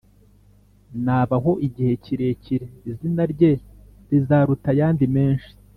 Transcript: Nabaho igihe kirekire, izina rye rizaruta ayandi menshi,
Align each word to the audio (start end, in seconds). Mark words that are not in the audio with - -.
Nabaho 1.05 1.51
igihe 1.67 1.93
kirekire, 2.03 2.67
izina 2.89 3.23
rye 3.33 3.51
rizaruta 4.09 4.69
ayandi 4.73 5.05
menshi, 5.15 5.51